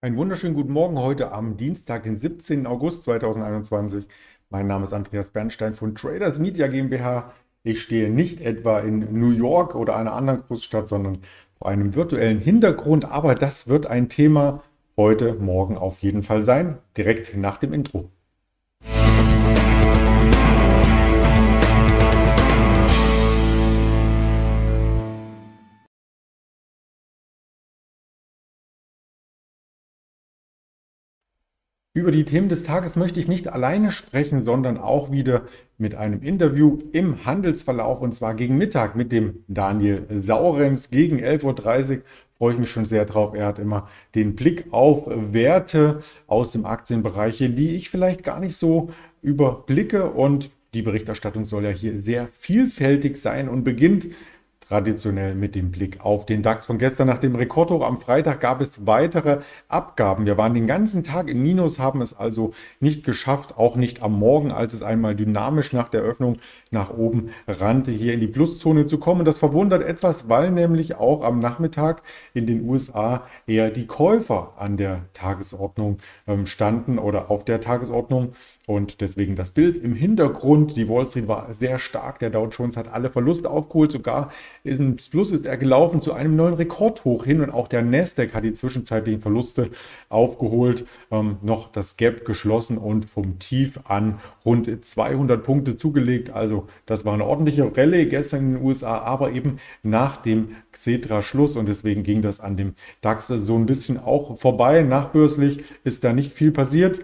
[0.00, 2.68] Einen wunderschönen guten Morgen heute am Dienstag, den 17.
[2.68, 4.06] August 2021.
[4.48, 7.32] Mein Name ist Andreas Bernstein von Traders Media GmbH.
[7.64, 11.18] Ich stehe nicht etwa in New York oder einer anderen Großstadt, sondern
[11.58, 13.06] vor einem virtuellen Hintergrund.
[13.06, 14.62] Aber das wird ein Thema
[14.96, 18.08] heute Morgen auf jeden Fall sein, direkt nach dem Intro.
[31.98, 35.42] Über die Themen des Tages möchte ich nicht alleine sprechen, sondern auch wieder
[35.78, 41.96] mit einem Interview im Handelsverlauf und zwar gegen Mittag mit dem Daniel Saurenz gegen 11.30
[41.96, 42.02] Uhr.
[42.38, 43.34] Freue ich mich schon sehr drauf.
[43.34, 45.98] Er hat immer den Blick auf Werte
[46.28, 51.70] aus dem Aktienbereich, die ich vielleicht gar nicht so überblicke und die Berichterstattung soll ja
[51.70, 54.06] hier sehr vielfältig sein und beginnt
[54.68, 57.08] traditionell mit dem Blick auf den DAX von gestern.
[57.08, 59.38] Nach dem Rekordhoch am Freitag gab es weitere
[59.68, 60.26] Abgaben.
[60.26, 64.18] Wir waren den ganzen Tag im Minus, haben es also nicht geschafft, auch nicht am
[64.18, 66.38] Morgen, als es einmal dynamisch nach der Öffnung
[66.70, 69.24] nach oben rannte, hier in die Pluszone zu kommen.
[69.24, 72.02] Das verwundert etwas, weil nämlich auch am Nachmittag
[72.34, 78.32] in den USA eher die Käufer an der Tagesordnung ähm, standen oder auf der Tagesordnung.
[78.68, 80.76] Und deswegen das Bild im Hintergrund.
[80.76, 82.18] Die Wall Street war sehr stark.
[82.18, 83.90] Der Dow Jones hat alle Verluste aufgeholt.
[83.90, 84.30] Sogar
[84.62, 87.40] ins Plus ist er gelaufen zu einem neuen Rekordhoch hin.
[87.40, 89.70] Und auch der Nasdaq hat die zwischenzeitlichen Verluste
[90.10, 90.84] aufgeholt.
[91.10, 96.28] Ähm, noch das Gap geschlossen und vom Tief an rund 200 Punkte zugelegt.
[96.28, 101.56] Also das war eine ordentliche Rallye gestern in den USA, aber eben nach dem Xetra-Schluss.
[101.56, 104.82] Und deswegen ging das an dem DAX so ein bisschen auch vorbei.
[104.82, 107.00] Nachbörslich ist da nicht viel passiert.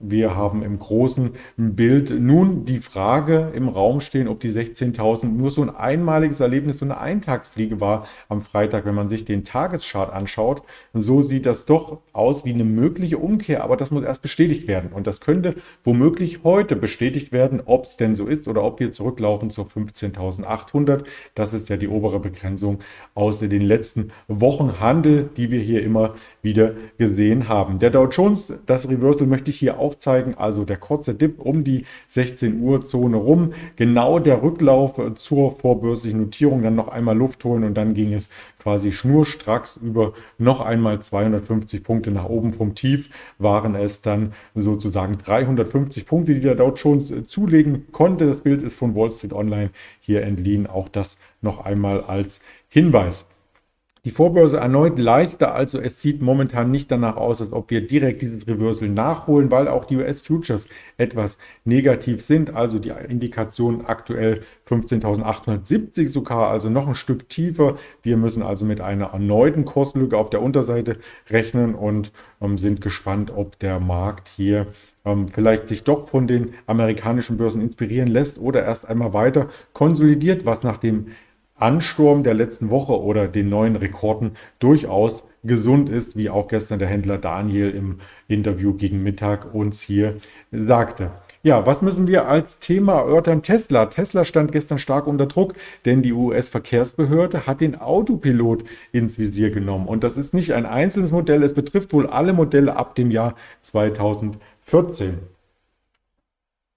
[0.00, 5.50] Wir haben im großen Bild nun die Frage im Raum stehen, ob die 16.000 nur
[5.50, 10.12] so ein einmaliges Erlebnis, so eine Eintagsfliege war am Freitag, wenn man sich den Tageschart
[10.12, 10.62] anschaut.
[10.94, 14.92] So sieht das doch aus wie eine mögliche Umkehr, aber das muss erst bestätigt werden.
[14.92, 18.92] Und das könnte womöglich heute bestätigt werden, ob es denn so ist oder ob wir
[18.92, 21.06] zurücklaufen zur 15.800.
[21.34, 22.78] Das ist ja die obere Begrenzung
[23.16, 27.80] aus den letzten Wochen Handel, die wir hier immer wieder gesehen haben.
[27.80, 31.64] Der Dow Jones, das Reversal möchte ich hier auch zeigen, also der kurze Dip um
[31.64, 37.44] die 16 Uhr Zone rum, genau der Rücklauf zur vorbörslichen Notierung, dann noch einmal Luft
[37.44, 42.74] holen und dann ging es quasi schnurstracks über noch einmal 250 Punkte nach oben vom
[42.74, 48.26] Tief, waren es dann sozusagen 350 Punkte, die der Dow Jones zulegen konnte.
[48.26, 49.70] Das Bild ist von Wall Street Online
[50.00, 53.26] hier entliehen, auch das noch einmal als Hinweis.
[54.04, 58.22] Die Vorbörse erneut leichter, also es sieht momentan nicht danach aus, als ob wir direkt
[58.22, 62.54] dieses Reversal nachholen, weil auch die US-Futures etwas negativ sind.
[62.54, 67.76] Also die Indikation aktuell 15.870 sogar, also noch ein Stück tiefer.
[68.02, 70.98] Wir müssen also mit einer erneuten Kurslücke auf der Unterseite
[71.28, 74.68] rechnen und ähm, sind gespannt, ob der Markt hier
[75.04, 80.44] ähm, vielleicht sich doch von den amerikanischen Börsen inspirieren lässt oder erst einmal weiter konsolidiert,
[80.44, 81.08] was nach dem
[81.58, 86.88] Ansturm der letzten Woche oder den neuen Rekorden durchaus gesund ist, wie auch gestern der
[86.88, 90.16] Händler Daniel im Interview gegen Mittag uns hier
[90.50, 91.10] sagte.
[91.42, 93.42] Ja, was müssen wir als Thema erörtern?
[93.42, 93.86] Tesla.
[93.86, 95.54] Tesla stand gestern stark unter Druck,
[95.84, 99.86] denn die US-Verkehrsbehörde hat den Autopilot ins Visier genommen.
[99.86, 103.34] Und das ist nicht ein einzelnes Modell, es betrifft wohl alle Modelle ab dem Jahr
[103.62, 105.18] 2014.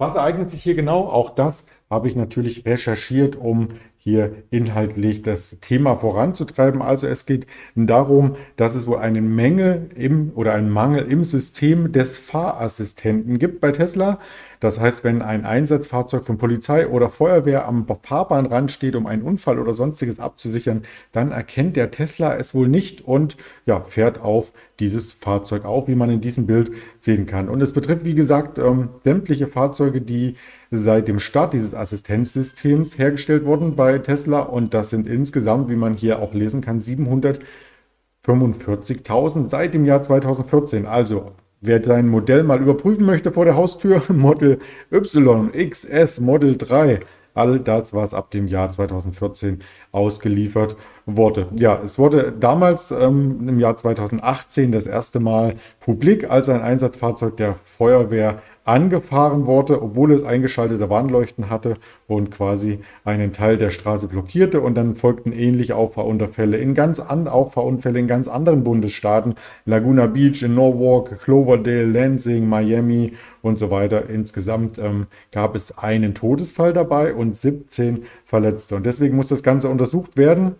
[0.00, 1.08] Was ereignet sich hier genau?
[1.08, 3.70] Auch das habe ich natürlich recherchiert, um
[4.08, 6.80] hier inhaltlich das Thema voranzutreiben.
[6.80, 11.92] Also es geht darum, dass es wohl eine Menge im oder einen Mangel im System
[11.92, 14.18] des Fahrassistenten gibt bei Tesla.
[14.60, 19.58] Das heißt, wenn ein Einsatzfahrzeug von Polizei oder Feuerwehr am Fahrbahnrand steht, um einen Unfall
[19.58, 20.82] oder sonstiges abzusichern,
[21.12, 23.36] dann erkennt der Tesla es wohl nicht und
[23.66, 27.48] ja, fährt auf dieses Fahrzeug auf, wie man in diesem Bild sehen kann.
[27.48, 30.36] Und es betrifft, wie gesagt, ähm, sämtliche Fahrzeuge, die
[30.70, 34.40] seit dem Start dieses Assistenzsystems hergestellt wurden bei Tesla.
[34.40, 40.86] Und das sind insgesamt, wie man hier auch lesen kann, 745.000 seit dem Jahr 2014.
[40.86, 44.60] Also Wer sein Modell mal überprüfen möchte vor der Haustür, Model
[44.92, 47.00] Y, XS, Model 3,
[47.34, 49.60] all das, was ab dem Jahr 2014
[49.90, 50.76] ausgeliefert
[51.06, 51.48] wurde.
[51.56, 57.36] Ja, es wurde damals ähm, im Jahr 2018 das erste Mal publik als ein Einsatzfahrzeug
[57.36, 61.76] der Feuerwehr angefahren wurde, obwohl es eingeschaltete Warnleuchten hatte
[62.06, 64.60] und quasi einen Teil der Straße blockierte.
[64.60, 70.42] Und dann folgten ähnliche Auffahrunfälle in ganz an, Auffahrunfälle in ganz anderen Bundesstaaten, Laguna Beach,
[70.42, 74.10] in Norwalk, Cloverdale, Lansing, Miami und so weiter.
[74.10, 78.76] Insgesamt ähm, gab es einen Todesfall dabei und 17 Verletzte.
[78.76, 80.56] Und deswegen muss das Ganze untersucht werden.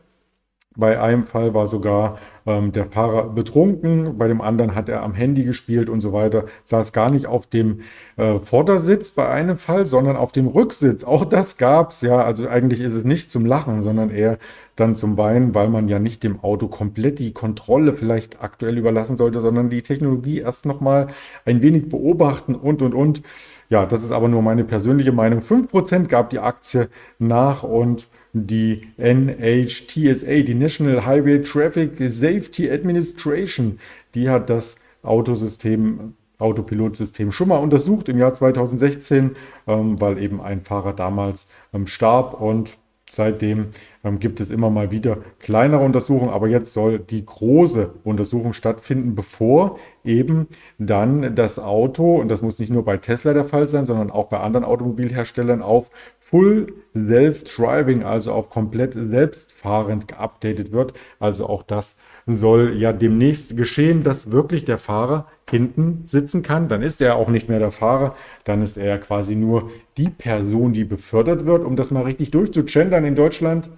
[0.77, 5.13] Bei einem Fall war sogar ähm, der Fahrer betrunken, bei dem anderen hat er am
[5.13, 7.81] Handy gespielt und so weiter, saß gar nicht auf dem
[8.17, 11.05] äh, Vordersitz bei einem Fall, sondern auf dem Rücksitz.
[11.05, 12.23] Auch das gab es, ja.
[12.23, 14.39] Also eigentlich ist es nicht zum Lachen, sondern eher
[14.77, 19.17] dann zum Weinen, weil man ja nicht dem Auto komplett die Kontrolle vielleicht aktuell überlassen
[19.17, 21.09] sollte, sondern die Technologie erst nochmal
[21.45, 23.23] ein wenig beobachten und, und, und.
[23.69, 25.41] Ja, das ist aber nur meine persönliche Meinung.
[25.41, 26.89] 5% gab die Aktie
[27.19, 33.79] nach und die NHTSA, die National Highway Traffic Safety Administration,
[34.15, 39.37] die hat das Autosystem, Autopilotsystem schon mal untersucht im Jahr 2016,
[39.67, 42.79] ähm, weil eben ein Fahrer damals ähm, starb und
[43.11, 43.69] Seitdem
[44.05, 49.15] ähm, gibt es immer mal wieder kleinere Untersuchungen, aber jetzt soll die große Untersuchung stattfinden,
[49.15, 50.49] bevor eben
[50.79, 54.27] dann das Auto, und das muss nicht nur bei Tesla der Fall sein, sondern auch
[54.27, 55.87] bei anderen Automobilherstellern auf
[56.31, 60.93] Full Self-Driving, also auf komplett selbstfahrend geupdatet wird.
[61.19, 61.97] Also auch das
[62.27, 66.69] soll ja demnächst geschehen, dass wirklich der Fahrer hinten sitzen kann.
[66.69, 68.15] Dann ist er auch nicht mehr der Fahrer,
[68.45, 73.07] dann ist er quasi nur die Person, die befördert wird, um das mal richtig durchzugendern
[73.07, 73.71] in Deutschland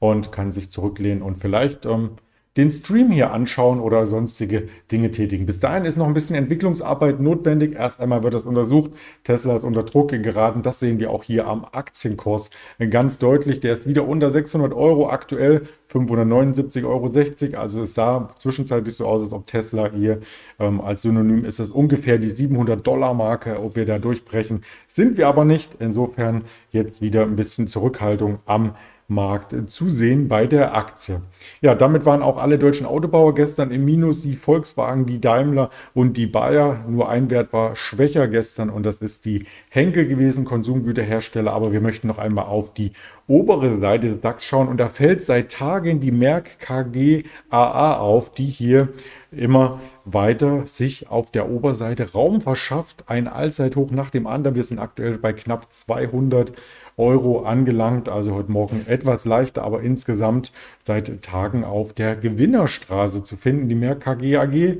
[0.00, 2.16] und kann sich zurücklehnen und vielleicht ähm,
[2.58, 5.46] den Stream hier anschauen oder sonstige Dinge tätigen.
[5.46, 7.76] Bis dahin ist noch ein bisschen Entwicklungsarbeit notwendig.
[7.76, 8.90] Erst einmal wird das untersucht.
[9.22, 10.62] Tesla ist unter Druck geraten.
[10.62, 12.50] Das sehen wir auch hier am Aktienkurs
[12.90, 13.60] ganz deutlich.
[13.60, 15.62] Der ist wieder unter 600 Euro aktuell.
[15.92, 17.60] 579,60 Euro.
[17.62, 20.18] Also es sah zwischenzeitlich so aus, als ob Tesla hier
[20.58, 23.62] ähm, als Synonym ist es ungefähr die 700 Dollar Marke.
[23.62, 25.76] Ob wir da durchbrechen, sind wir aber nicht.
[25.78, 28.74] Insofern jetzt wieder ein bisschen Zurückhaltung am
[29.10, 31.22] Markt zusehen bei der Aktie.
[31.62, 36.18] Ja, damit waren auch alle deutschen Autobauer gestern im Minus, die Volkswagen, die Daimler und
[36.18, 36.84] die Bayer.
[36.86, 41.50] Nur ein Wert war schwächer gestern und das ist die Henkel gewesen, Konsumgüterhersteller.
[41.50, 42.92] Aber wir möchten noch einmal auf die
[43.26, 48.32] obere Seite des DAX schauen und da fällt seit Tagen die Merck KG AA auf,
[48.32, 48.88] die hier
[49.30, 53.04] immer weiter sich auf der Oberseite Raum verschafft.
[53.06, 54.54] Ein Allzeithoch nach dem anderen.
[54.54, 56.52] Wir sind aktuell bei knapp 200
[56.98, 58.08] Euro angelangt.
[58.08, 60.52] Also heute Morgen etwas leichter, aber insgesamt
[60.82, 63.68] seit Tagen auf der Gewinnerstraße zu finden.
[63.68, 64.76] Die Merck KG AG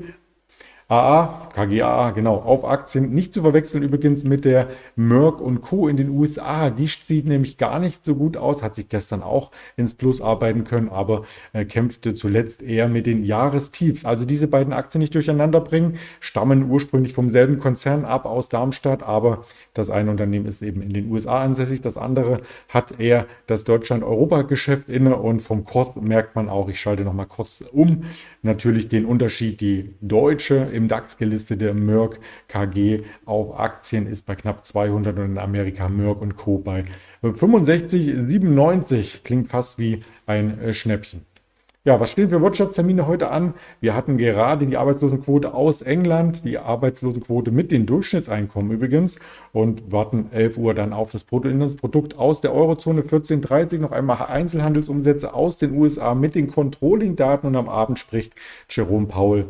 [0.89, 3.13] AA, KGAA, genau, auf Aktien.
[3.13, 5.87] Nicht zu verwechseln übrigens mit der Merck Co.
[5.87, 6.71] in den USA.
[6.71, 10.63] Die sieht nämlich gar nicht so gut aus, hat sich gestern auch ins Plus arbeiten
[10.63, 14.03] können, aber äh, kämpfte zuletzt eher mit den Jahrestiefs.
[14.03, 19.03] Also diese beiden Aktien nicht durcheinander bringen, stammen ursprünglich vom selben Konzern ab aus Darmstadt,
[19.03, 19.45] aber
[19.75, 24.89] das eine Unternehmen ist eben in den USA ansässig, das andere hat eher das Deutschland-Europa-Geschäft
[24.89, 28.05] inne und vom Kurs merkt man auch, ich schalte nochmal kurz um,
[28.41, 34.65] natürlich den Unterschied, die deutsche im DAX gelistete Merck KG auf Aktien ist bei knapp
[34.65, 36.57] 200 und in Amerika Merck und Co.
[36.57, 36.85] bei
[37.21, 39.23] 65,97.
[39.23, 41.25] Klingt fast wie ein äh, Schnäppchen.
[41.85, 43.53] Ja, was stehen für Wirtschaftstermine heute an?
[43.79, 49.19] Wir hatten gerade die Arbeitslosenquote aus England, die Arbeitslosenquote mit den Durchschnittseinkommen übrigens
[49.53, 55.33] und warten 11 Uhr dann auf das Bruttoinlandsprodukt aus der Eurozone 1430, noch einmal Einzelhandelsumsätze
[55.33, 58.33] aus den USA mit den Controlling-Daten und am Abend spricht
[58.69, 59.47] Jerome Powell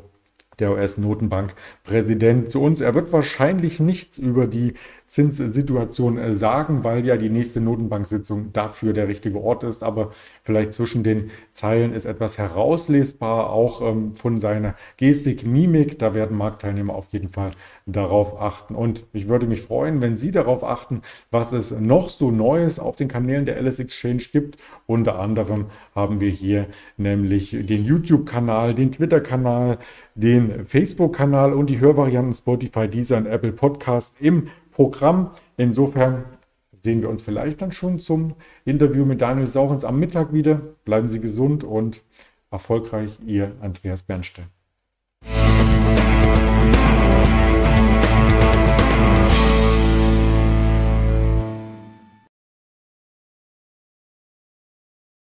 [0.60, 2.82] der US-Notenbank-Präsident zu uns.
[2.82, 4.74] Er wird wahrscheinlich nichts über die
[5.10, 9.84] Zinssituation äh, sagen, weil ja die nächste Notenbank-Sitzung dafür der richtige Ort ist.
[9.84, 10.12] Aber
[10.44, 15.98] vielleicht zwischen den Zeilen ist etwas herauslesbar, auch ähm, von seiner Gestik, Mimik.
[15.98, 17.50] Da werden Marktteilnehmer auf jeden Fall
[17.88, 18.76] darauf achten.
[18.76, 22.96] Und ich würde mich freuen, wenn Sie darauf achten, was es noch so Neues auf
[22.96, 24.60] den Kanälen der LS Exchange gibt.
[24.86, 26.68] Unter anderem haben wir hier
[26.98, 29.80] nämlich den YouTube-Kanal, den Twitter-Kanal,
[30.14, 35.32] den Facebook-Kanal und die Hörvarianten Spotify, Deezer und Apple Podcast im Programm.
[35.58, 36.24] Insofern
[36.72, 40.56] sehen wir uns vielleicht dann schon zum Interview mit Daniel Saurens am Mittag wieder.
[40.86, 42.02] Bleiben Sie gesund und
[42.50, 44.46] erfolgreich, Ihr Andreas Bernstein.